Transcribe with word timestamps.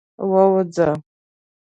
ووځه. 0.29 0.89